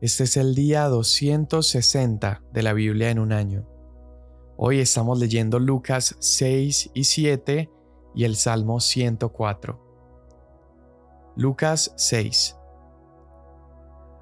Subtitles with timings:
[0.00, 3.66] Este es el día 260 de la Biblia en un año.
[4.56, 7.70] Hoy estamos leyendo Lucas 6 y 7
[8.14, 9.78] y el Salmo 104.
[11.36, 12.56] Lucas 6.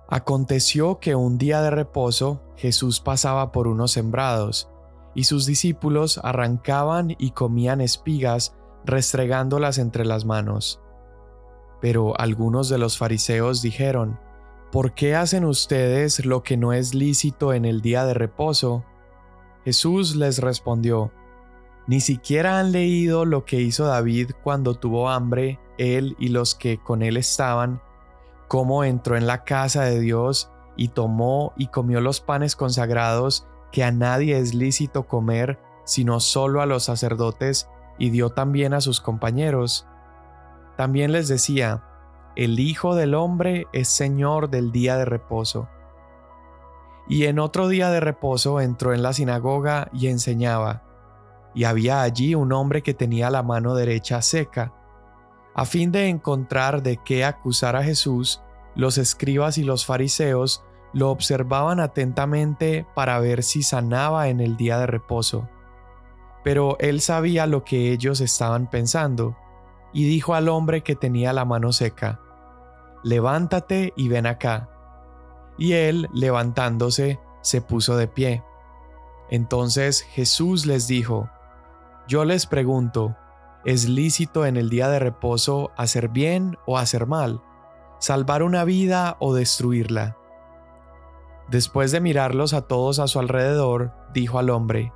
[0.09, 4.68] Aconteció que un día de reposo Jesús pasaba por unos sembrados,
[5.14, 10.80] y sus discípulos arrancaban y comían espigas restregándolas entre las manos.
[11.80, 14.18] Pero algunos de los fariseos dijeron,
[14.73, 18.84] ¿Por qué hacen ustedes lo que no es lícito en el día de reposo?
[19.65, 21.11] Jesús les respondió,
[21.87, 26.77] ¿Ni siquiera han leído lo que hizo David cuando tuvo hambre, él y los que
[26.77, 27.80] con él estaban,
[28.47, 33.84] cómo entró en la casa de Dios y tomó y comió los panes consagrados que
[33.84, 39.00] a nadie es lícito comer, sino solo a los sacerdotes, y dio también a sus
[39.00, 39.87] compañeros?
[40.77, 41.84] También les decía,
[42.38, 45.69] el Hijo del Hombre es Señor del día de reposo.
[47.09, 50.84] Y en otro día de reposo entró en la sinagoga y enseñaba,
[51.53, 54.72] y había allí un hombre que tenía la mano derecha seca.
[55.53, 58.41] A fin de encontrar de qué acusar a Jesús,
[58.77, 64.78] los escribas y los fariseos lo observaban atentamente para ver si sanaba en el día
[64.78, 65.48] de reposo.
[66.44, 69.36] Pero él sabía lo que ellos estaban pensando,
[69.92, 72.20] y dijo al hombre que tenía la mano seca,
[73.02, 74.68] levántate y ven acá.
[75.56, 78.44] Y él, levantándose, se puso de pie.
[79.30, 81.28] Entonces Jesús les dijo,
[82.06, 83.16] Yo les pregunto,
[83.64, 87.42] ¿es lícito en el día de reposo hacer bien o hacer mal?
[87.98, 90.16] ¿Salvar una vida o destruirla?
[91.48, 94.92] Después de mirarlos a todos a su alrededor, dijo al hombre,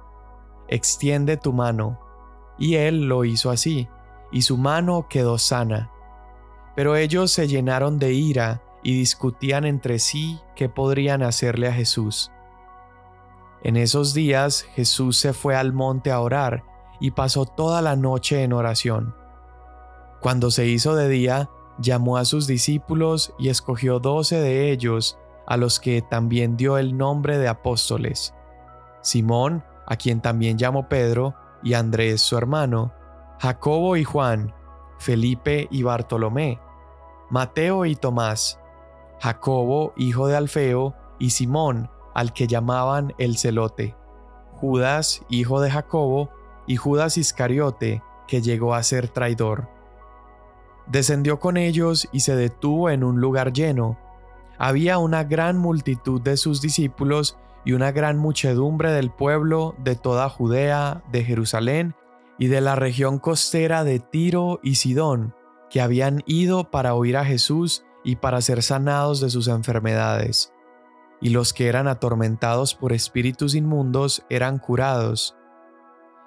[0.69, 2.01] Extiende tu mano.
[2.59, 3.89] Y él lo hizo así,
[4.31, 5.92] y su mano quedó sana.
[6.75, 12.31] Pero ellos se llenaron de ira y discutían entre sí qué podrían hacerle a Jesús.
[13.63, 16.65] En esos días Jesús se fue al monte a orar
[16.99, 19.15] y pasó toda la noche en oración.
[20.21, 25.57] Cuando se hizo de día, llamó a sus discípulos y escogió doce de ellos, a
[25.57, 28.33] los que también dio el nombre de apóstoles.
[29.01, 32.93] Simón, a quien también llamó Pedro, y Andrés su hermano,
[33.41, 34.55] Jacobo y Juan,
[35.03, 36.61] Felipe y Bartolomé,
[37.29, 38.61] Mateo y Tomás,
[39.21, 43.97] Jacobo, hijo de Alfeo, y Simón, al que llamaban el celote,
[44.53, 46.31] Judas, hijo de Jacobo,
[46.67, 49.69] y Judas Iscariote, que llegó a ser traidor.
[50.87, 53.99] Descendió con ellos y se detuvo en un lugar lleno.
[54.57, 60.29] Había una gran multitud de sus discípulos y una gran muchedumbre del pueblo de toda
[60.29, 61.97] Judea, de Jerusalén
[62.39, 65.35] y de la región costera de Tiro y Sidón,
[65.71, 70.53] que habían ido para oír a Jesús y para ser sanados de sus enfermedades.
[71.21, 75.37] Y los que eran atormentados por espíritus inmundos eran curados.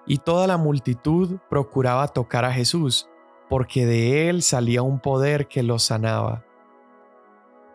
[0.07, 3.09] Y toda la multitud procuraba tocar a Jesús,
[3.49, 6.45] porque de él salía un poder que los sanaba.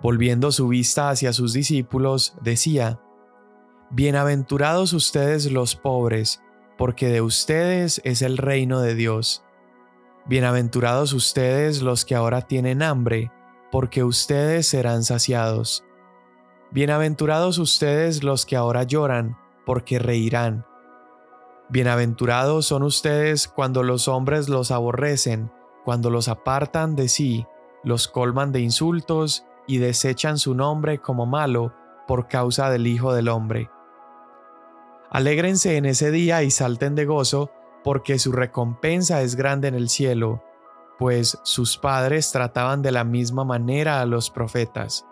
[0.01, 3.01] Volviendo su vista hacia sus discípulos, decía,
[3.91, 6.41] Bienaventurados ustedes los pobres,
[6.81, 9.45] porque de ustedes es el reino de Dios.
[10.25, 13.31] Bienaventurados ustedes los que ahora tienen hambre,
[13.71, 15.85] porque ustedes serán saciados.
[16.71, 19.37] Bienaventurados ustedes los que ahora lloran,
[19.67, 20.65] porque reirán.
[21.69, 25.53] Bienaventurados son ustedes cuando los hombres los aborrecen,
[25.85, 27.47] cuando los apartan de sí,
[27.85, 31.75] los colman de insultos y desechan su nombre como malo
[32.09, 33.69] por causa del Hijo del Hombre.
[35.11, 37.51] Alégrense en ese día y salten de gozo,
[37.83, 40.43] porque su recompensa es grande en el cielo,
[40.99, 45.07] pues sus padres trataban de la misma manera a los profetas.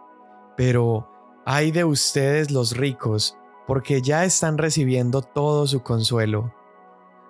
[0.57, 1.11] Pero,
[1.45, 3.37] ay de ustedes los ricos,
[3.67, 6.55] porque ya están recibiendo todo su consuelo.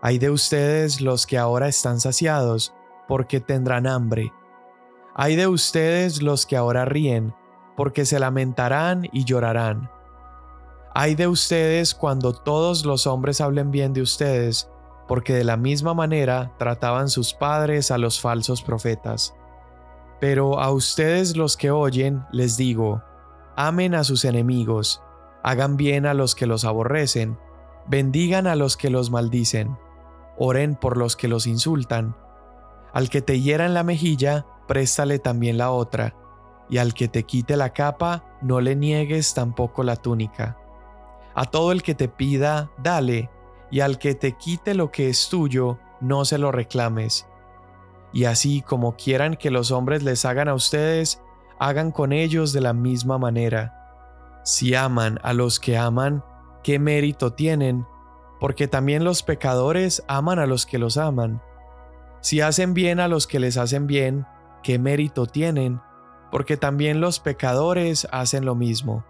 [0.02, 2.74] Ay de ustedes los que ahora están saciados,
[3.06, 4.32] porque tendrán hambre.
[5.14, 7.34] Ay de ustedes los que ahora ríen,
[7.76, 9.90] porque se lamentarán y llorarán.
[11.00, 14.68] Ay de ustedes cuando todos los hombres hablen bien de ustedes,
[15.06, 19.32] porque de la misma manera trataban sus padres a los falsos profetas.
[20.20, 23.00] Pero a ustedes los que oyen les digo,
[23.54, 25.00] amen a sus enemigos,
[25.44, 27.38] hagan bien a los que los aborrecen,
[27.86, 29.78] bendigan a los que los maldicen,
[30.36, 32.16] oren por los que los insultan.
[32.92, 36.16] Al que te hiera en la mejilla, préstale también la otra,
[36.68, 40.58] y al que te quite la capa, no le niegues tampoco la túnica.
[41.34, 43.30] A todo el que te pida, dale,
[43.70, 47.26] y al que te quite lo que es tuyo, no se lo reclames.
[48.12, 51.22] Y así como quieran que los hombres les hagan a ustedes,
[51.58, 53.74] hagan con ellos de la misma manera.
[54.44, 56.24] Si aman a los que aman,
[56.62, 57.86] ¿qué mérito tienen?
[58.40, 61.42] Porque también los pecadores aman a los que los aman.
[62.20, 64.26] Si hacen bien a los que les hacen bien,
[64.62, 65.80] ¿qué mérito tienen?
[66.30, 69.04] Porque también los pecadores hacen lo mismo.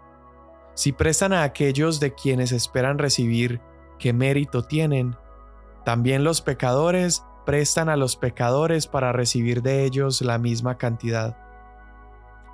[0.79, 3.59] Si prestan a aquellos de quienes esperan recibir,
[3.97, 5.17] ¿qué mérito tienen?
[5.83, 11.35] También los pecadores prestan a los pecadores para recibir de ellos la misma cantidad.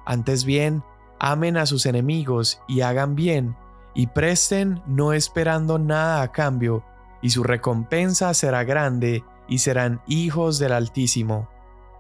[0.07, 0.83] Antes bien,
[1.19, 3.56] amen a sus enemigos y hagan bien,
[3.94, 6.83] y presten no esperando nada a cambio,
[7.22, 11.48] y su recompensa será grande, y serán hijos del Altísimo,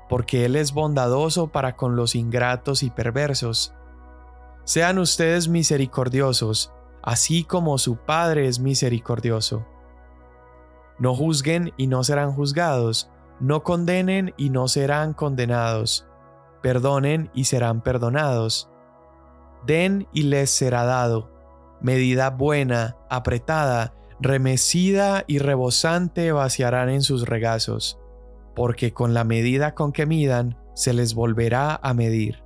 [0.09, 3.75] porque Él es bondadoso para con los ingratos y perversos.
[4.65, 6.73] Sean ustedes misericordiosos,
[7.03, 9.63] así como su Padre es misericordioso.
[10.97, 16.07] No juzguen y no serán juzgados, no condenen y no serán condenados,
[16.63, 18.69] perdonen y serán perdonados.
[19.67, 21.31] Den y les será dado,
[21.79, 27.99] medida buena, apretada, remecida y rebosante vaciarán en sus regazos,
[28.55, 32.44] porque con la medida con que midan, se les volverá a medir.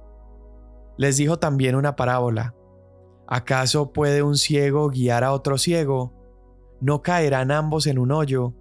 [0.99, 2.53] Les dijo también una parábola.
[3.27, 6.19] ¿Acaso puede un ciego guiar a otro ciego?
[6.81, 8.53] no caerán ambos en un hoyo.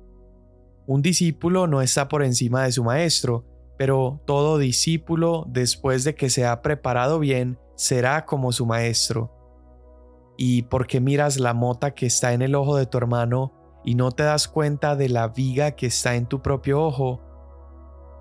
[0.86, 3.44] Un discípulo no está por encima de su maestro,
[3.76, 9.32] pero todo discípulo, después de que se ha preparado bien, será como su maestro.
[10.36, 13.52] ¿Y por qué miras la mota que está en el ojo de tu hermano
[13.84, 17.20] y no te das cuenta de la viga que está en tu propio ojo?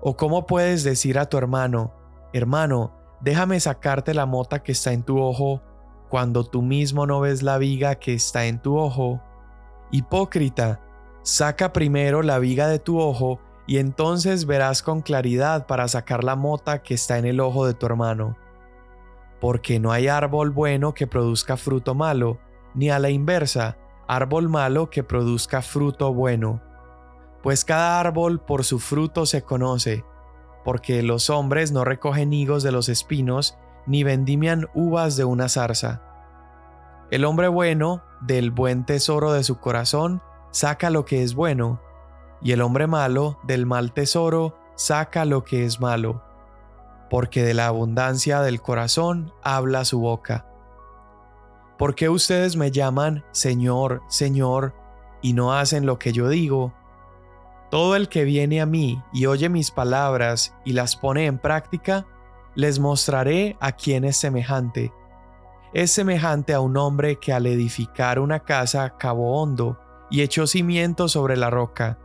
[0.00, 1.94] ¿O cómo puedes decir a tu hermano,
[2.32, 5.62] hermano, déjame sacarte la mota que está en tu ojo,
[6.08, 9.20] cuando tú mismo no ves la viga que está en tu ojo?
[9.90, 10.80] Hipócrita,
[11.22, 16.36] saca primero la viga de tu ojo y entonces verás con claridad para sacar la
[16.36, 18.36] mota que está en el ojo de tu hermano.
[19.40, 22.38] Porque no hay árbol bueno que produzca fruto malo,
[22.74, 23.76] ni a la inversa,
[24.08, 26.62] árbol malo que produzca fruto bueno.
[27.42, 30.04] Pues cada árbol por su fruto se conoce,
[30.68, 33.56] porque los hombres no recogen higos de los espinos,
[33.86, 36.02] ni vendimian uvas de una zarza.
[37.10, 40.20] El hombre bueno, del buen tesoro de su corazón,
[40.50, 41.80] saca lo que es bueno,
[42.42, 46.22] y el hombre malo, del mal tesoro, saca lo que es malo,
[47.08, 50.44] porque de la abundancia del corazón habla su boca.
[51.78, 54.74] ¿Por qué ustedes me llaman Señor, Señor,
[55.22, 56.74] y no hacen lo que yo digo?
[57.70, 62.06] Todo el que viene a mí y oye mis palabras y las pone en práctica,
[62.54, 64.92] les mostraré a quién es semejante
[65.72, 69.78] es semejante a un hombre que al edificar una casa cavó hondo
[70.10, 71.98] y echó cimiento sobre la roca.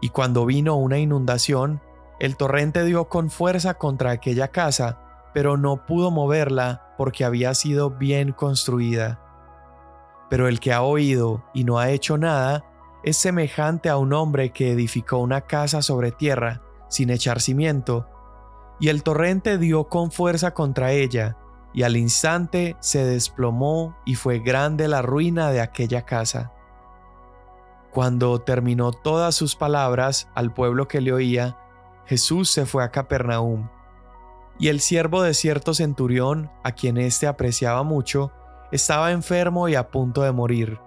[0.00, 1.82] Y cuando vino una inundación,
[2.18, 5.00] el torrente dio con fuerza contra aquella casa,
[5.34, 9.20] pero no pudo moverla porque había sido bien construida.
[10.30, 12.64] Pero el que ha oído y no ha hecho nada,
[13.04, 18.08] es semejante a un hombre que edificó una casa sobre tierra, sin echar cimiento,
[18.80, 21.36] y el torrente dio con fuerza contra ella,
[21.74, 26.52] y al instante se desplomó y fue grande la ruina de aquella casa.
[27.92, 31.58] Cuando terminó todas sus palabras al pueblo que le oía,
[32.06, 33.68] Jesús se fue a Capernaum.
[34.58, 38.32] Y el siervo de cierto centurión, a quien éste apreciaba mucho,
[38.72, 40.78] estaba enfermo y a punto de morir.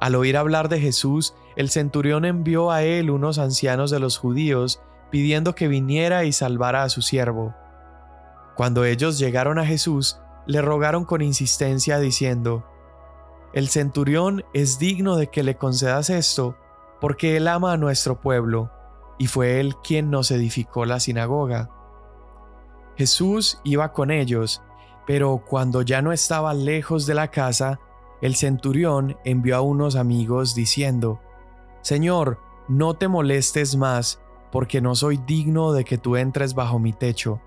[0.00, 4.80] Al oír hablar de Jesús, el centurión envió a él unos ancianos de los judíos
[5.10, 7.54] pidiendo que viniera y salvara a su siervo.
[8.54, 12.64] Cuando ellos llegaron a Jesús, le rogaron con insistencia diciendo,
[13.52, 16.56] El centurión es digno de que le concedas esto,
[17.00, 18.70] porque él ama a nuestro pueblo,
[19.18, 21.70] y fue él quien nos edificó la sinagoga.
[22.96, 24.62] Jesús iba con ellos,
[25.06, 27.78] pero cuando ya no estaba lejos de la casa,
[28.20, 31.20] el centurión envió a unos amigos diciendo,
[31.82, 34.20] Señor, no te molestes más,
[34.50, 37.40] porque no soy digno de que tú entres bajo mi techo.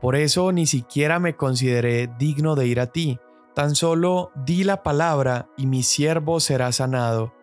[0.00, 3.18] Por eso ni siquiera me consideré digno de ir a ti,
[3.54, 7.34] tan solo di la palabra y mi siervo será sanado.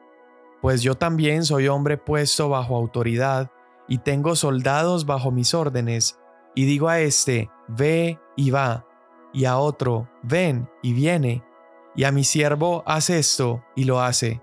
[0.62, 3.52] Pues yo también soy hombre puesto bajo autoridad,
[3.88, 6.20] y tengo soldados bajo mis órdenes,
[6.56, 8.86] y digo a este, ve y va,
[9.34, 11.44] y a otro, ven y viene,
[11.98, 14.42] y a mi siervo, haz esto, y lo hace.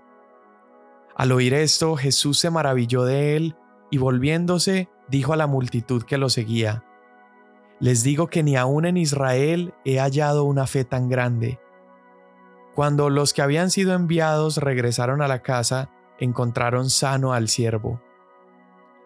[1.15, 3.55] Al oír esto, Jesús se maravilló de él,
[3.89, 6.83] y volviéndose, dijo a la multitud que lo seguía,
[7.79, 11.59] les digo que ni aún en Israel he hallado una fe tan grande.
[12.73, 18.01] Cuando los que habían sido enviados regresaron a la casa, encontraron sano al siervo.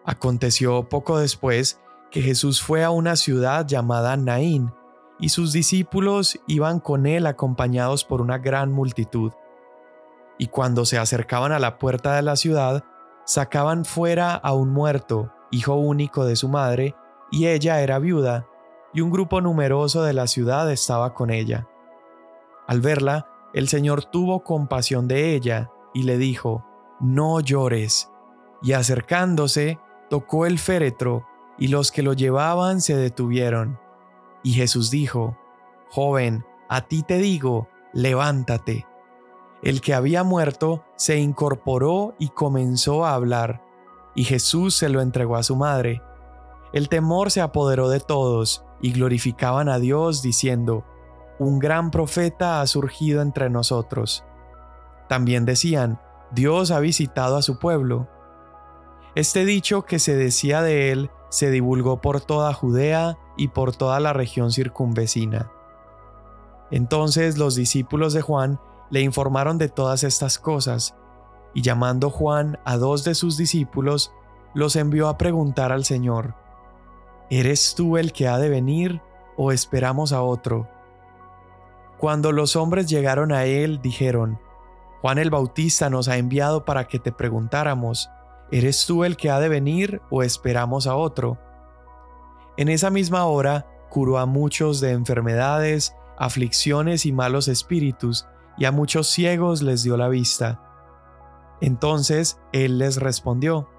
[0.04, 1.80] Aconteció poco después
[2.10, 4.72] que Jesús fue a una ciudad llamada Naín,
[5.20, 9.32] y sus discípulos iban con él acompañados por una gran multitud.
[10.38, 12.84] Y cuando se acercaban a la puerta de la ciudad,
[13.26, 16.94] sacaban fuera a un muerto, hijo único de su madre,
[17.30, 18.46] y ella era viuda,
[18.92, 21.68] y un grupo numeroso de la ciudad estaba con ella.
[22.66, 26.64] Al verla, el Señor tuvo compasión de ella y le dijo,
[27.00, 28.10] No llores.
[28.62, 31.26] Y acercándose, tocó el féretro,
[31.58, 33.78] y los que lo llevaban se detuvieron.
[34.42, 35.36] Y Jesús dijo,
[35.90, 38.86] Joven, a ti te digo, levántate.
[39.62, 43.62] El que había muerto se incorporó y comenzó a hablar,
[44.14, 46.02] y Jesús se lo entregó a su madre.
[46.72, 50.84] El temor se apoderó de todos, y glorificaban a Dios diciendo,
[51.38, 54.24] Un gran profeta ha surgido entre nosotros.
[55.08, 58.08] También decían, Dios ha visitado a su pueblo.
[59.14, 64.00] Este dicho que se decía de él se divulgó por toda Judea y por toda
[64.00, 65.50] la región circunvecina.
[66.70, 70.94] Entonces los discípulos de Juan le informaron de todas estas cosas,
[71.54, 74.12] y llamando Juan a dos de sus discípulos,
[74.52, 76.34] los envió a preguntar al Señor,
[77.30, 79.00] ¿Eres tú el que ha de venir
[79.38, 80.68] o esperamos a otro?
[81.96, 84.38] Cuando los hombres llegaron a él, dijeron,
[85.00, 88.10] Juan el Bautista nos ha enviado para que te preguntáramos,
[88.50, 91.38] ¿eres tú el que ha de venir o esperamos a otro?
[92.60, 98.26] En esa misma hora curó a muchos de enfermedades, aflicciones y malos espíritus,
[98.58, 100.60] y a muchos ciegos les dio la vista.
[101.62, 103.70] Entonces él les respondió,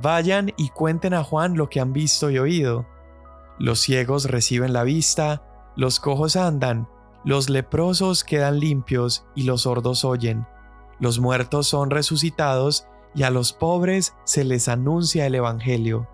[0.00, 2.86] Vayan y cuenten a Juan lo que han visto y oído.
[3.58, 5.42] Los ciegos reciben la vista,
[5.74, 6.88] los cojos andan,
[7.24, 10.46] los leprosos quedan limpios y los sordos oyen,
[11.00, 12.86] los muertos son resucitados
[13.16, 16.06] y a los pobres se les anuncia el Evangelio.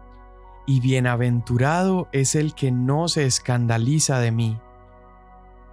[0.66, 4.60] Y bienaventurado es el que no se escandaliza de mí.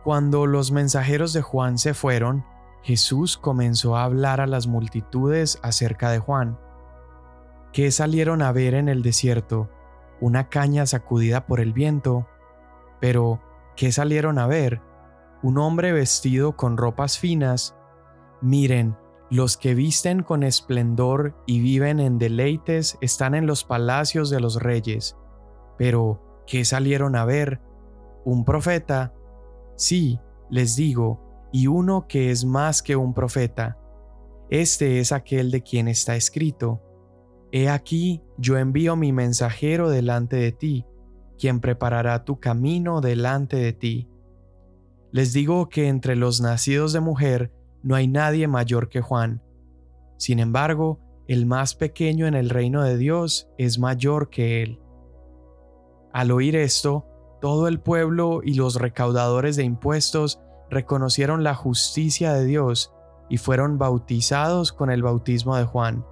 [0.04, 2.44] Cuando los mensajeros de Juan se fueron,
[2.82, 6.58] Jesús comenzó a hablar a las multitudes acerca de Juan.
[7.72, 9.70] ¿Qué salieron a ver en el desierto?
[10.20, 12.28] ¿Una caña sacudida por el viento?
[13.00, 13.40] Pero,
[13.76, 14.82] ¿qué salieron a ver?
[15.42, 17.76] ¿Un hombre vestido con ropas finas?
[18.42, 18.98] Miren,
[19.32, 24.62] los que visten con esplendor y viven en deleites están en los palacios de los
[24.62, 25.16] reyes.
[25.78, 27.62] Pero, ¿qué salieron a ver?
[28.26, 29.14] ¿Un profeta?
[29.78, 30.20] Sí,
[30.50, 33.78] les digo, y uno que es más que un profeta.
[34.50, 36.82] Este es aquel de quien está escrito.
[37.54, 40.86] He aquí, yo envío mi mensajero delante de ti,
[41.40, 44.10] quien preparará tu camino delante de ti.
[45.14, 49.42] Les digo que entre los nacidos de mujer no hay nadie mayor que Juan.
[50.18, 54.80] Sin embargo, el más pequeño en el reino de Dios es mayor que él.
[56.14, 57.06] Al oír esto,
[57.42, 62.94] todo el pueblo y los recaudadores de impuestos reconocieron la justicia de Dios
[63.30, 66.06] y fueron bautizados con el bautismo de Juan.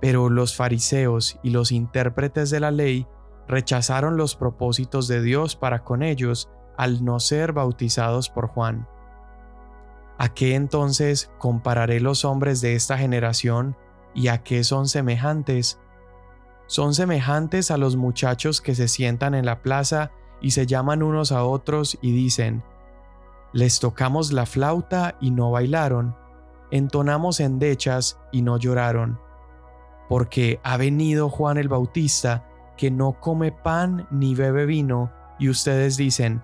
[0.00, 3.06] Pero los fariseos y los intérpretes de la ley
[3.46, 8.88] rechazaron los propósitos de Dios para con ellos al no ser bautizados por Juan.
[10.18, 13.76] ¿A qué entonces compararé los hombres de esta generación
[14.14, 15.80] y a qué son semejantes?
[16.66, 21.32] Son semejantes a los muchachos que se sientan en la plaza y se llaman unos
[21.32, 22.62] a otros y dicen,
[23.52, 26.16] les tocamos la flauta y no bailaron,
[26.70, 29.20] entonamos endechas y no lloraron,
[30.08, 35.96] porque ha venido Juan el Bautista, que no come pan ni bebe vino, y ustedes
[35.96, 36.42] dicen,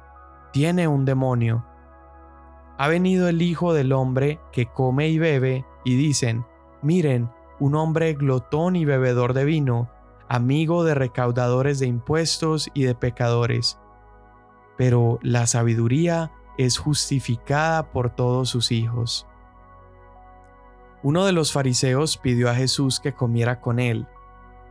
[0.53, 1.67] tiene un demonio.
[2.81, 6.47] Ha venido el Hijo del Hombre, que come y bebe, y dicen,
[6.83, 9.91] miren, un hombre glotón y bebedor de vino,
[10.29, 13.79] amigo de recaudadores de impuestos y de pecadores
[14.81, 19.27] pero la sabiduría es justificada por todos sus hijos.
[21.03, 24.07] Uno de los fariseos pidió a Jesús que comiera con él,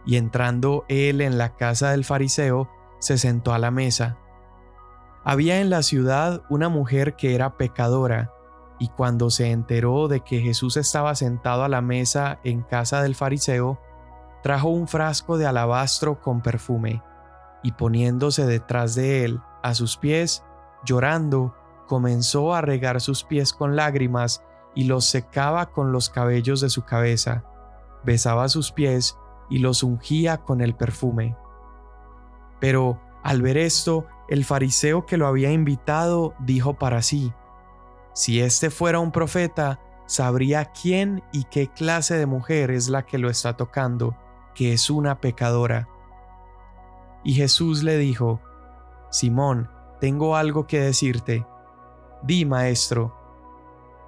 [0.08, 4.18] y entrando él en la casa del fariseo, se sentó a la mesa.
[5.24, 8.32] Había en la ciudad una mujer que era pecadora,
[8.80, 13.16] y cuando se enteró de que Jesús estaba sentado a la mesa en casa del
[13.16, 13.80] fariseo,
[14.42, 17.04] trajo un frasco de alabastro con perfume,
[17.62, 20.44] y poniéndose detrás de él, a sus pies,
[20.86, 21.56] llorando,
[21.88, 24.44] comenzó a regar sus pies con lágrimas
[24.76, 27.44] y los secaba con los cabellos de su cabeza,
[28.04, 29.18] besaba sus pies
[29.50, 31.36] y los ungía con el perfume.
[32.60, 37.34] Pero al ver esto, el fariseo que lo había invitado dijo para sí,
[38.14, 43.18] si este fuera un profeta, sabría quién y qué clase de mujer es la que
[43.18, 44.16] lo está tocando,
[44.54, 45.88] que es una pecadora.
[47.24, 48.40] Y Jesús le dijo,
[49.10, 49.70] Simón,
[50.00, 51.46] tengo algo que decirte.
[52.22, 53.16] Di, maestro.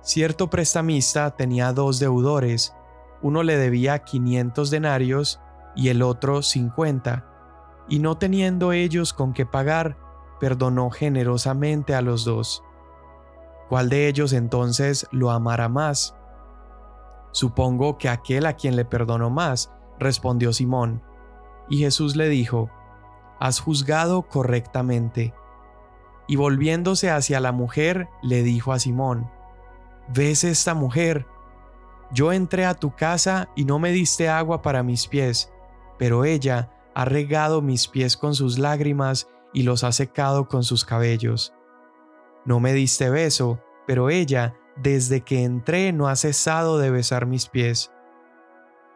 [0.01, 2.75] Cierto prestamista tenía dos deudores,
[3.21, 5.39] uno le debía 500 denarios
[5.75, 7.25] y el otro 50,
[7.87, 10.10] y no teniendo ellos con qué pagar,
[10.41, 12.63] perdonó generosamente a los dos.
[13.69, 16.15] ¿Cuál de ellos entonces lo amará más?
[17.31, 21.03] Supongo que aquel a quien le perdonó más, respondió Simón.
[21.69, 22.71] Y Jesús le dijo,
[23.39, 25.35] Has juzgado correctamente.
[26.27, 29.29] Y volviéndose hacia la mujer, le dijo a Simón,
[30.07, 31.27] ¿Ves esta mujer?
[32.11, 35.53] Yo entré a tu casa y no me diste agua para mis pies,
[35.99, 40.85] pero ella ha regado mis pies con sus lágrimas y los ha secado con sus
[40.85, 41.53] cabellos.
[42.45, 47.47] No me diste beso, pero ella, desde que entré, no ha cesado de besar mis
[47.47, 47.91] pies.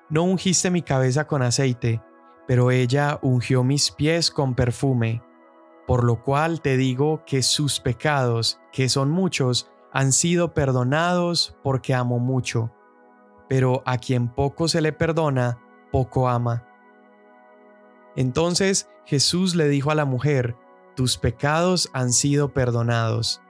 [0.10, 2.02] No ungiste mi cabeza con aceite,
[2.48, 5.24] pero ella ungió mis pies con perfume,
[5.88, 11.94] por lo cual te digo que sus pecados, que son muchos, han sido perdonados porque
[11.94, 12.72] amo mucho.
[13.48, 15.60] Pero a quien poco se le perdona,
[15.92, 16.68] poco ama.
[18.16, 20.56] Entonces Jesús le dijo a la mujer,
[20.96, 23.42] Tus pecados han sido perdonados.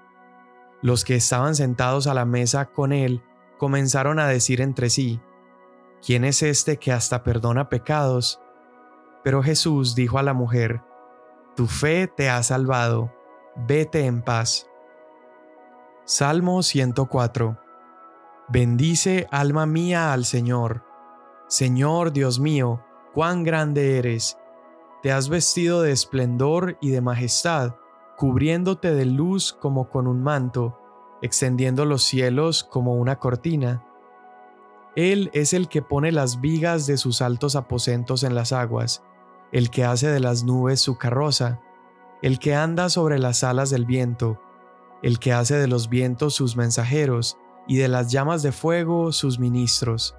[0.82, 3.24] Los que estaban sentados a la mesa con él
[3.58, 5.20] comenzaron a decir entre sí,
[6.06, 8.42] ¿quién es este que hasta perdona pecados?
[9.24, 10.82] Pero Jesús dijo a la mujer,
[11.56, 13.12] Tu fe te ha salvado,
[13.56, 14.68] vete en paz.
[16.04, 17.60] Salmo 104
[18.48, 20.84] Bendice alma mía al Señor.
[21.48, 24.38] Señor Dios mío, cuán grande eres.
[25.06, 27.76] Te has vestido de esplendor y de majestad,
[28.18, 30.80] cubriéndote de luz como con un manto,
[31.22, 33.86] extendiendo los cielos como una cortina.
[34.96, 39.04] Él es el que pone las vigas de sus altos aposentos en las aguas
[39.52, 41.62] el que hace de las nubes su carroza,
[42.24, 44.42] el que anda sobre las alas del viento,
[45.04, 49.38] el que hace de los vientos sus mensajeros y de las llamas de fuego sus
[49.38, 50.16] ministros.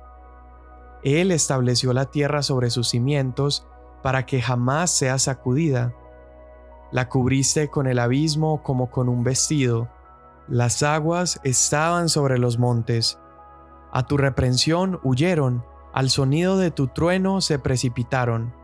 [1.03, 3.67] Él estableció la tierra sobre sus cimientos
[4.07, 5.93] para que jamás sea sacudida.
[6.93, 9.89] La cubriste con el abismo como con un vestido.
[10.47, 13.19] Las aguas estaban sobre los montes.
[13.91, 18.55] A tu reprensión huyeron, al sonido de tu trueno se precipitaron.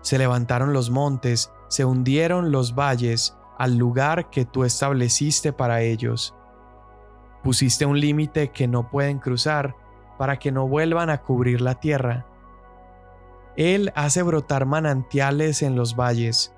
[0.00, 6.36] Se levantaron los montes, se hundieron los valles al lugar que tú estableciste para ellos.
[7.42, 9.74] Pusiste un límite que no pueden cruzar
[10.18, 12.26] para que no vuelvan a cubrir la tierra.
[13.58, 16.54] Él hace brotar manantiales en los valles,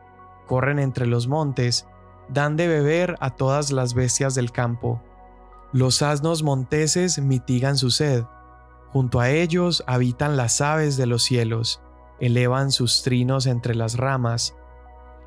[0.47, 1.89] corren entre los montes,
[2.29, 5.03] dan de beber a todas las bestias del campo.
[5.73, 8.25] Los asnos monteses mitigan su sed,
[8.93, 11.83] junto a ellos habitan las aves de los cielos
[12.21, 14.55] elevan sus trinos entre las ramas.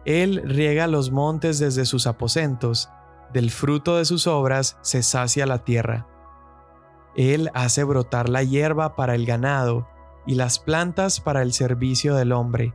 [0.06, 2.90] Él riega los montes desde sus aposentos,
[3.34, 6.08] del fruto de sus obras se sacia la tierra.
[7.16, 9.88] Él hace brotar la hierba para el ganado
[10.26, 12.74] y las plantas para el servicio del hombre,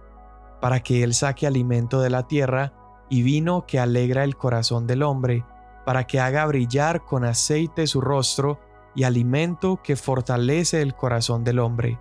[0.60, 2.72] para que él saque alimento de la tierra
[3.08, 5.44] y vino que alegra el corazón del hombre,
[5.86, 8.60] para que haga brillar con aceite su rostro
[8.94, 11.98] y alimento que fortalece el corazón del hombre.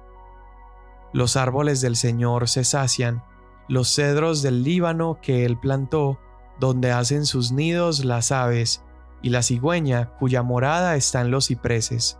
[1.13, 3.23] Los árboles del Señor se sacian,
[3.69, 6.19] los cedros del Líbano que él plantó,
[6.59, 8.83] donde hacen sus nidos las aves,
[9.21, 12.19] y la cigüeña cuya morada está en los cipreses.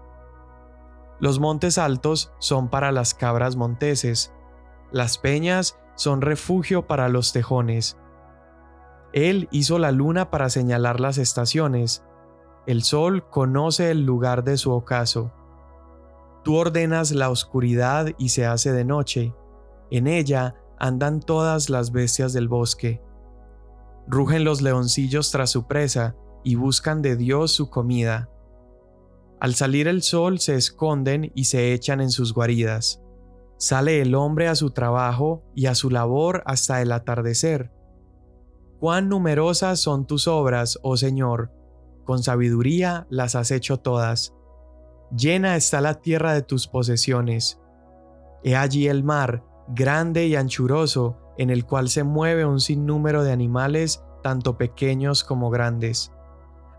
[1.19, 4.34] Los montes altos son para las cabras monteses,
[4.91, 7.97] las peñas son refugio para los tejones.
[9.13, 12.03] Él hizo la luna para señalar las estaciones,
[12.67, 15.32] el sol conoce el lugar de su ocaso.
[16.43, 19.34] Tú ordenas la oscuridad y se hace de noche.
[19.89, 23.01] En ella andan todas las bestias del bosque.
[24.06, 28.30] Rugen los leoncillos tras su presa y buscan de Dios su comida.
[29.39, 33.02] Al salir el sol se esconden y se echan en sus guaridas.
[33.58, 37.71] Sale el hombre a su trabajo y a su labor hasta el atardecer.
[38.80, 41.52] Cuán numerosas son tus obras, oh Señor,
[42.04, 44.34] con sabiduría las has hecho todas.
[45.15, 47.60] Llena está la tierra de tus posesiones.
[48.43, 53.32] He allí el mar, grande y anchuroso, en el cual se mueve un sinnúmero de
[53.32, 56.12] animales, tanto pequeños como grandes.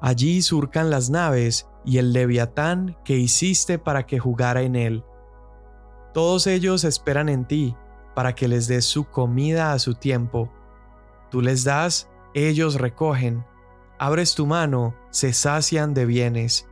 [0.01, 5.05] Allí surcan las naves y el leviatán que hiciste para que jugara en él.
[6.15, 7.77] Todos ellos esperan en ti,
[8.15, 10.51] para que les des su comida a su tiempo.
[11.31, 13.45] Tú les das, ellos recogen.
[13.99, 16.69] Abres tu mano, se sacian de bienes.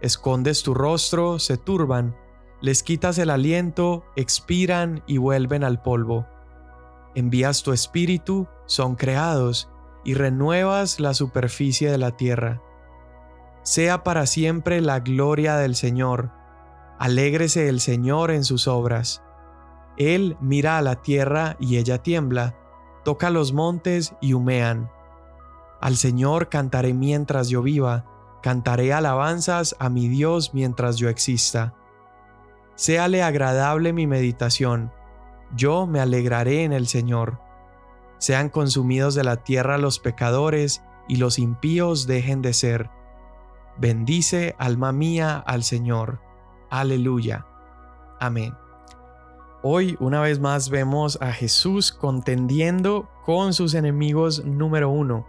[0.00, 2.14] Escondes tu rostro, se turban,
[2.60, 6.26] les quitas el aliento, expiran y vuelven al polvo.
[7.14, 9.70] Envías tu espíritu, son creados,
[10.04, 12.62] y renuevas la superficie de la tierra.
[13.66, 16.30] Sea para siempre la gloria del Señor.
[17.00, 19.24] Alégrese el Señor en sus obras.
[19.96, 22.54] Él mira a la tierra y ella tiembla,
[23.04, 24.88] toca los montes y humean.
[25.80, 28.04] Al Señor cantaré mientras yo viva,
[28.40, 31.74] cantaré alabanzas a mi Dios mientras yo exista.
[32.76, 34.92] Séale agradable mi meditación,
[35.56, 37.40] yo me alegraré en el Señor.
[38.18, 42.95] Sean consumidos de la tierra los pecadores, y los impíos dejen de ser.
[43.78, 46.20] Bendice, alma mía, al Señor.
[46.70, 47.46] Aleluya.
[48.20, 48.54] Amén.
[49.62, 55.26] Hoy una vez más vemos a Jesús contendiendo con sus enemigos número uno.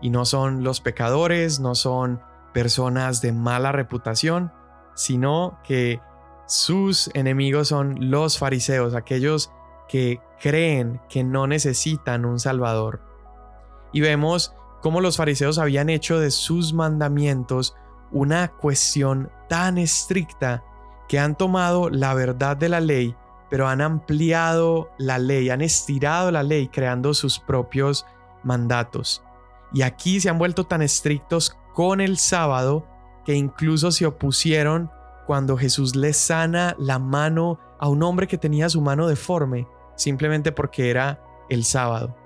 [0.00, 2.20] Y no son los pecadores, no son
[2.52, 4.52] personas de mala reputación,
[4.94, 6.00] sino que
[6.46, 9.52] sus enemigos son los fariseos, aquellos
[9.88, 13.00] que creen que no necesitan un Salvador.
[13.92, 17.74] Y vemos cómo los fariseos habían hecho de sus mandamientos
[18.10, 20.62] una cuestión tan estricta
[21.08, 23.16] que han tomado la verdad de la ley,
[23.48, 28.04] pero han ampliado la ley, han estirado la ley creando sus propios
[28.42, 29.22] mandatos.
[29.72, 32.86] Y aquí se han vuelto tan estrictos con el sábado
[33.24, 34.90] que incluso se opusieron
[35.26, 39.66] cuando Jesús le sana la mano a un hombre que tenía su mano deforme,
[39.96, 42.16] simplemente porque era el sábado.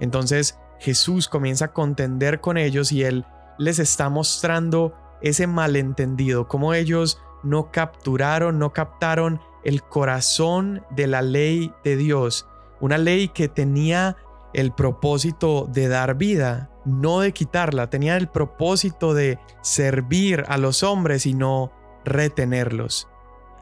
[0.00, 3.24] Entonces Jesús comienza a contender con ellos y él
[3.56, 11.22] les está mostrando ese malentendido, cómo ellos no capturaron, no captaron el corazón de la
[11.22, 12.48] ley de Dios,
[12.80, 14.16] una ley que tenía
[14.54, 20.82] el propósito de dar vida, no de quitarla, tenía el propósito de servir a los
[20.82, 21.70] hombres y no
[22.04, 23.08] retenerlos.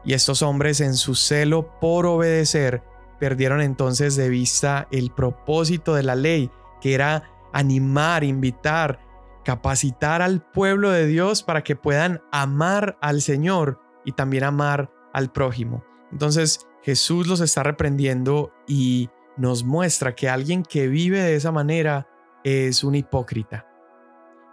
[0.03, 2.81] Y estos hombres en su celo por obedecer
[3.19, 6.49] perdieron entonces de vista el propósito de la ley,
[6.81, 8.99] que era animar, invitar,
[9.45, 15.31] capacitar al pueblo de Dios para que puedan amar al Señor y también amar al
[15.31, 15.83] prójimo.
[16.11, 22.07] Entonces Jesús los está reprendiendo y nos muestra que alguien que vive de esa manera
[22.43, 23.67] es un hipócrita.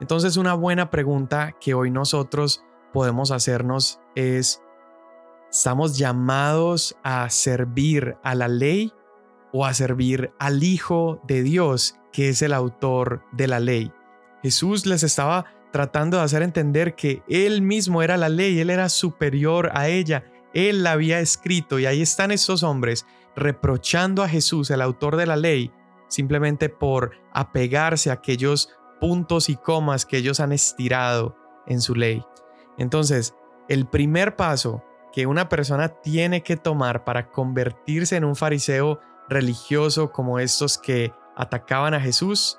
[0.00, 4.62] Entonces una buena pregunta que hoy nosotros podemos hacernos es,
[5.50, 8.92] ¿estamos llamados a servir a la ley
[9.52, 13.92] o a servir al Hijo de Dios, que es el autor de la ley?
[14.42, 18.88] Jesús les estaba tratando de hacer entender que Él mismo era la ley, Él era
[18.88, 23.06] superior a ella, Él la había escrito y ahí están esos hombres
[23.36, 25.70] reprochando a Jesús, el autor de la ley,
[26.08, 32.24] simplemente por apegarse a aquellos puntos y comas que ellos han estirado en su ley.
[32.78, 33.34] Entonces,
[33.68, 34.82] el primer paso
[35.12, 41.12] que una persona tiene que tomar para convertirse en un fariseo religioso como estos que
[41.36, 42.58] atacaban a Jesús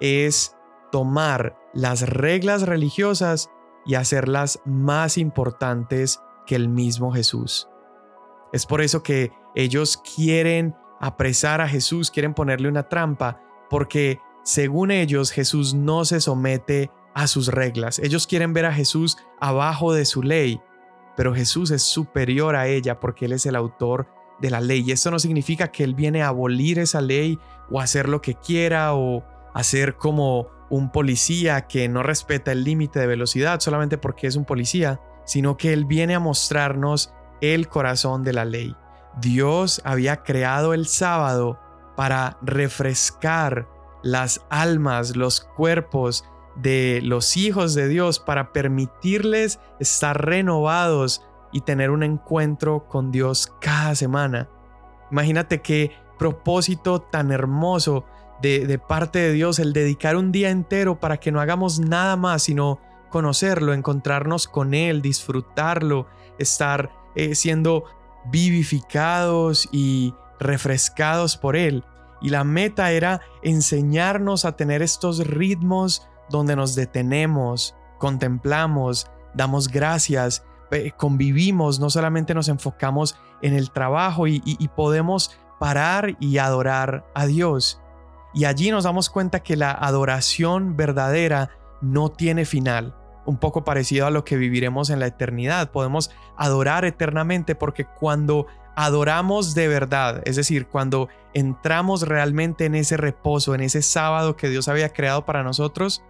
[0.00, 0.56] es
[0.90, 3.50] tomar las reglas religiosas
[3.86, 7.68] y hacerlas más importantes que el mismo Jesús.
[8.52, 14.90] Es por eso que ellos quieren apresar a Jesús, quieren ponerle una trampa, porque según
[14.90, 17.98] ellos Jesús no se somete a sus reglas.
[17.98, 20.60] Ellos quieren ver a Jesús abajo de su ley,
[21.16, 24.08] pero Jesús es superior a ella porque Él es el autor
[24.40, 24.90] de la ley.
[24.90, 27.38] Esto no significa que Él viene a abolir esa ley
[27.70, 29.24] o hacer lo que quiera o
[29.54, 34.44] hacer como un policía que no respeta el límite de velocidad solamente porque es un
[34.44, 38.76] policía, sino que Él viene a mostrarnos el corazón de la ley.
[39.20, 41.58] Dios había creado el sábado
[41.96, 43.68] para refrescar
[44.02, 46.24] las almas, los cuerpos
[46.56, 53.52] de los hijos de Dios para permitirles estar renovados y tener un encuentro con Dios
[53.60, 54.48] cada semana.
[55.10, 58.04] Imagínate qué propósito tan hermoso
[58.42, 62.42] de, parte de Dios el dedicar un día entero para que no hagamos nada más
[62.42, 66.06] sino conocerlo, encontrarnos con Él, disfrutarlo,
[66.38, 67.84] estar eh, siendo
[68.26, 71.84] vivificados y refrescados por Él.
[72.22, 80.44] Y la meta era enseñarnos a tener estos ritmos donde nos detenemos, contemplamos, damos gracias,
[80.96, 84.40] convivimos, no solamente nos enfocamos en el trabajo y,
[84.76, 87.80] podemos parar y adorar a Dios.
[88.32, 92.94] Y allí nos damos cuenta que la adoración verdadera no tiene final,
[93.26, 95.70] un poco parecido a lo que viviremos en la eternidad.
[95.70, 102.96] Podemos adorar eternamente porque cuando adoramos de verdad, es decir, cuando entramos realmente en ese
[102.96, 106.02] reposo, en ese sábado que Dios había creado para nosotros,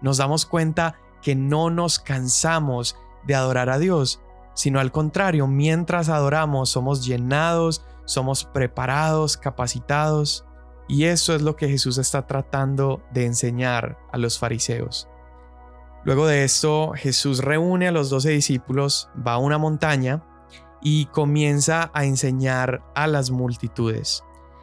[0.00, 2.96] nos damos cuenta que no nos cansamos
[3.26, 4.20] de adorar a Dios,
[4.56, 10.46] sino al contrario, mientras adoramos somos llenados, somos preparados, capacitados.
[10.88, 15.08] Y eso es lo que Jesús está tratando de enseñar a los fariseos.
[16.04, 20.22] Luego de esto, Jesús reúne a los doce discípulos, va a una montaña
[20.80, 24.22] y comienza a enseñar a las multitudes.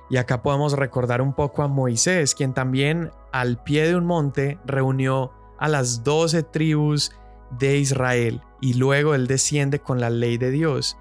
[0.10, 4.58] Y acá podemos recordar un poco a Moisés, quien también al pie de un monte
[4.66, 7.12] reunió a las doce tribus
[7.60, 10.98] de Israel y luego él desciende con la ley de Dios.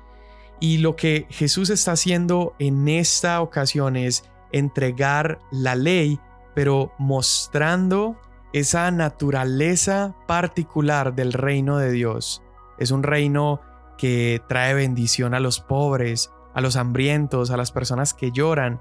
[0.58, 6.18] Y lo que Jesús está haciendo en esta ocasión es entregar la ley,
[6.56, 8.20] pero mostrando
[8.52, 12.42] esa naturaleza particular del reino de Dios.
[12.78, 13.60] Es un reino
[13.96, 18.80] que trae bendición a los pobres, a los hambrientos, a las personas que lloran,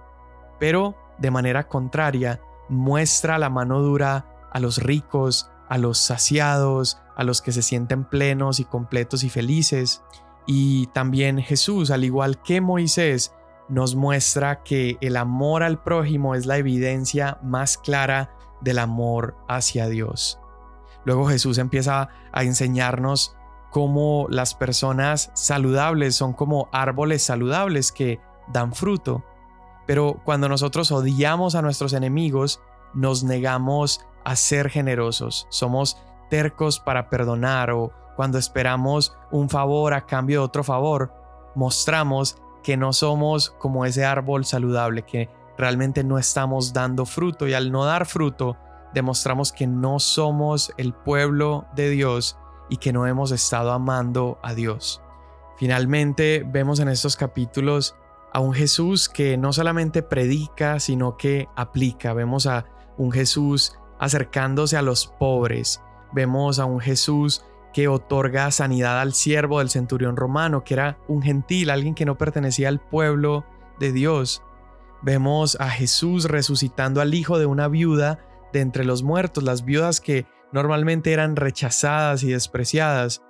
[0.59, 7.23] pero de manera contraria muestra la mano dura a los ricos, a los saciados, a
[7.23, 10.03] los que se sienten plenos y completos y felices.
[10.45, 13.33] Y también Jesús, al igual que Moisés,
[13.69, 19.87] nos muestra que el amor al prójimo es la evidencia más clara del amor hacia
[19.87, 20.39] Dios.
[21.05, 23.35] Luego Jesús empieza a enseñarnos
[23.71, 28.19] cómo las personas saludables son como árboles saludables que
[28.51, 29.23] dan fruto.
[29.87, 32.61] Pero cuando nosotros odiamos a nuestros enemigos,
[32.93, 35.47] nos negamos a ser generosos.
[35.49, 35.97] Somos
[36.31, 41.13] tercos para perdonar o cuando esperamos un favor a cambio de otro favor,
[41.55, 47.53] mostramos que no somos como ese árbol saludable, que realmente no estamos dando fruto y
[47.53, 48.55] al no dar fruto,
[48.93, 52.37] demostramos que no somos el pueblo de Dios
[52.69, 55.01] y que no hemos estado amando a Dios.
[55.57, 57.95] Finalmente vemos en estos capítulos
[58.33, 62.13] a un Jesús que no solamente predica, sino que aplica.
[62.13, 62.65] Vemos a
[62.97, 65.81] un Jesús acercándose a los pobres.
[66.11, 67.43] Vemos a un Jesús
[67.73, 72.17] que otorga sanidad al siervo del centurión romano, que era un gentil, alguien que no
[72.17, 73.45] pertenecía al pueblo
[73.79, 74.43] de Dios.
[75.01, 78.19] Vemos a Jesús resucitando al hijo de una viuda
[78.53, 83.23] de entre los muertos, las viudas que normalmente eran rechazadas y despreciadas.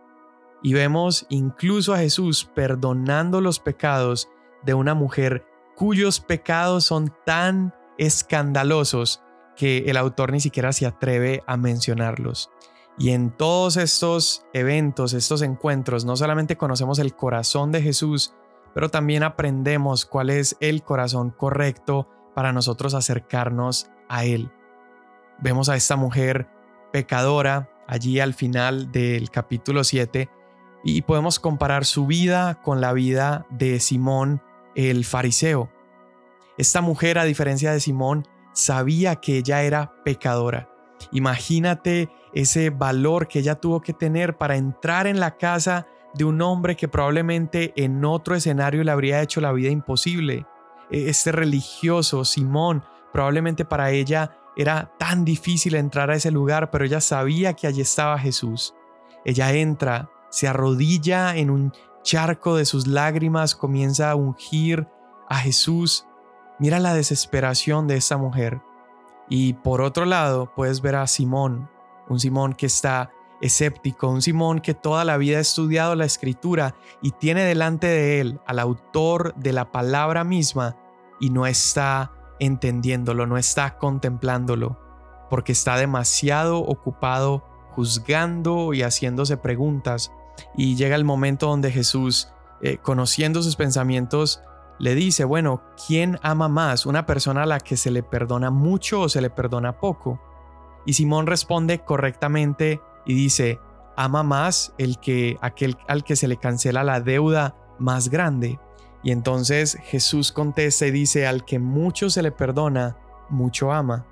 [0.63, 4.30] Y vemos incluso a Jesús perdonando los pecados
[4.63, 9.24] de una mujer cuyos pecados son tan escandalosos
[9.56, 12.50] que el autor ni siquiera se atreve a mencionarlos.
[12.97, 18.34] Y en todos estos eventos, estos encuentros, no solamente conocemos el corazón de Jesús,
[18.73, 24.51] pero también aprendemos cuál es el corazón correcto para nosotros acercarnos a Él.
[25.39, 26.47] Vemos a esta mujer
[26.91, 30.30] pecadora allí al final del capítulo 7
[30.84, 34.41] y podemos comparar su vida con la vida de Simón
[34.75, 35.71] el fariseo.
[36.58, 40.69] Esta mujer, a diferencia de Simón, sabía que ella era pecadora.
[41.12, 46.41] Imagínate ese valor que ella tuvo que tener para entrar en la casa de un
[46.41, 50.46] hombre que probablemente en otro escenario le habría hecho la vida imposible.
[50.89, 56.86] E, este religioso, Simón, probablemente para ella era tan difícil entrar a ese lugar, pero
[56.86, 58.74] ella sabía que allí estaba Jesús.
[59.24, 64.88] Ella entra, se arrodilla en un charco de sus lágrimas, comienza a ungir
[65.30, 66.06] a Jesús.
[66.60, 68.62] Mira la desesperación de esta mujer.
[69.30, 71.70] Y por otro lado, puedes ver a Simón,
[72.12, 76.76] un Simón que está escéptico, un Simón que toda la vida ha estudiado la escritura
[77.02, 80.78] y tiene delante de él al autor de la palabra misma
[81.19, 84.80] y no está entendiéndolo, no está contemplándolo,
[85.30, 90.12] porque está demasiado ocupado juzgando y haciéndose preguntas.
[90.56, 92.30] Y llega el momento donde Jesús,
[92.62, 94.41] eh, conociendo sus pensamientos,
[94.80, 96.86] le dice, bueno, ¿quién ama más?
[96.86, 100.19] ¿Una persona a la que se le perdona mucho o se le perdona poco?
[100.86, 103.60] Y Simón responde correctamente y dice,
[103.96, 108.60] ama más el que aquel al que se le cancela la deuda más grande.
[109.04, 112.98] Y entonces Jesús contesta y dice, al que mucho se le perdona,
[113.30, 114.06] mucho ama,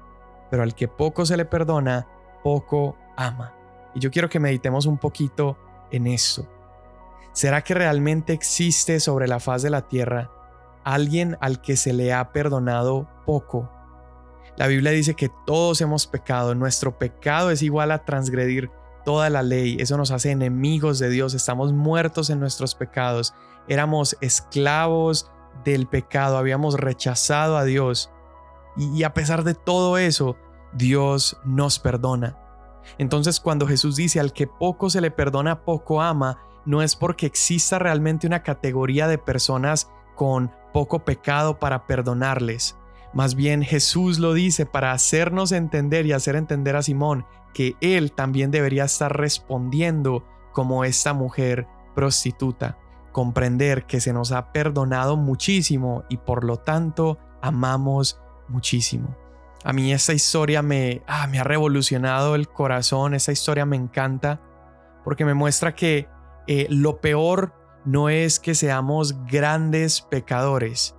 [0.49, 2.07] pero al que poco se le perdona,
[2.43, 3.53] poco ama.
[3.93, 5.57] Y yo quiero que meditemos un poquito
[5.91, 6.47] en esto.
[7.33, 10.31] ¿Será que realmente existe sobre la faz de la tierra
[10.83, 13.69] alguien al que se le ha perdonado poco?
[14.59, 18.69] La Biblia dice que todos hemos pecado, nuestro pecado es igual a transgredir
[19.05, 23.33] toda la ley, eso nos hace enemigos de Dios, estamos muertos en nuestros pecados,
[23.69, 25.31] éramos esclavos
[25.63, 28.11] del pecado, habíamos rechazado a Dios
[28.75, 30.35] y, a pesar de todo eso,
[30.73, 32.37] Dios nos perdona.
[32.97, 37.27] Entonces cuando Jesús dice al que poco se le perdona, poco ama, no es porque
[37.27, 42.75] exista realmente una categoría de personas con poco pecado para perdonarles.
[43.13, 48.11] Más bien Jesús lo dice para hacernos entender y hacer entender a Simón que él
[48.11, 52.77] también debería estar respondiendo como esta mujer prostituta,
[53.11, 59.15] comprender que se nos ha perdonado muchísimo y por lo tanto amamos muchísimo.
[59.63, 64.41] A mí esta historia me, ah, ha revolucionado el corazón, esta historia me encanta
[65.03, 66.07] porque me muestra que
[66.47, 67.53] eh, lo peor
[67.85, 70.95] no es que seamos grandes pecadores.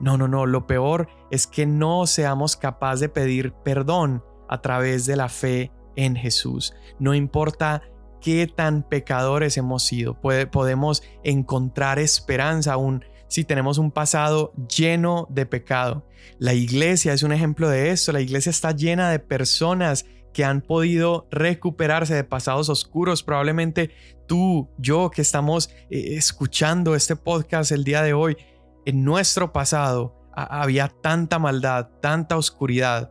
[0.00, 5.06] No, no, no, lo peor es que no seamos capaces de pedir perdón a través
[5.06, 6.74] de la fe en Jesús.
[6.98, 7.82] No importa
[8.20, 15.46] qué tan pecadores hemos sido, podemos encontrar esperanza aún si tenemos un pasado lleno de
[15.46, 16.04] pecado.
[16.38, 18.12] La iglesia es un ejemplo de esto.
[18.12, 23.22] La iglesia está llena de personas que han podido recuperarse de pasados oscuros.
[23.22, 23.90] Probablemente
[24.26, 28.36] tú, yo que estamos eh, escuchando este podcast el día de hoy,
[28.84, 33.10] en nuestro pasado había tanta maldad, tanta oscuridad,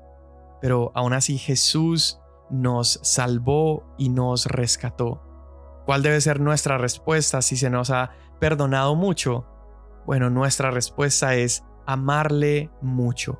[0.61, 5.21] pero aún así Jesús nos salvó y nos rescató.
[5.85, 9.45] ¿Cuál debe ser nuestra respuesta si se nos ha perdonado mucho?
[10.05, 13.39] Bueno, nuestra respuesta es amarle mucho.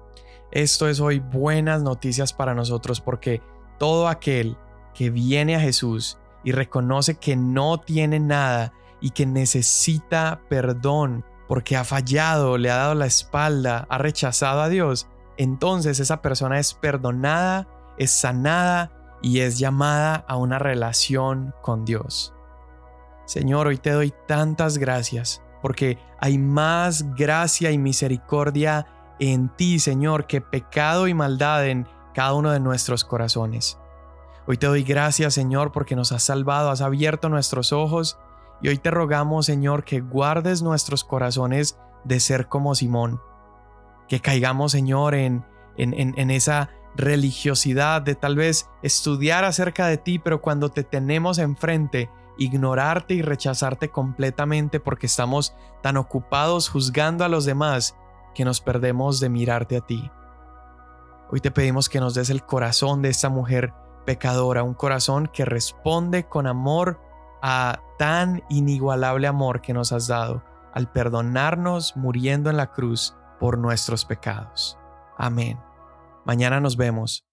[0.52, 3.42] Esto es hoy buenas noticias para nosotros porque
[3.78, 4.58] todo aquel
[4.94, 11.76] que viene a Jesús y reconoce que no tiene nada y que necesita perdón porque
[11.76, 16.76] ha fallado, le ha dado la espalda, ha rechazado a Dios, entonces esa persona es
[16.76, 18.92] perdonada, es sanada
[19.24, 22.36] y es llamada a una relación con Dios.
[23.26, 28.86] Señor, hoy te doy tantas gracias porque hay más gracia y misericordia
[29.20, 33.80] en ti, Señor, que pecado y maldad en cada uno de nuestros corazones.
[34.46, 38.20] Hoy te doy gracias, Señor, porque nos has salvado, has abierto nuestros ojos
[38.62, 43.22] y hoy te rogamos, Señor, que guardes nuestros corazones de ser como Simón,
[44.08, 45.46] que caigamos, Señor, en,
[45.78, 51.38] en, en, esa religiosidad de tal vez estudiar acerca de ti, pero cuando te tenemos
[51.38, 57.96] enfrente, ignorarte y rechazarte completamente porque estamos tan ocupados juzgando a los demás
[58.34, 60.10] que nos perdemos de mirarte a ti.
[61.32, 63.74] Hoy te pedimos que nos des el corazón de esta mujer
[64.06, 67.00] pecadora, un corazón que responde con amor
[67.42, 73.58] a tan inigualable amor que nos has dado al perdonarnos muriendo en la cruz por
[73.58, 74.78] nuestros pecados.
[75.18, 75.60] Amén.
[76.26, 77.29] Mañana nos vemos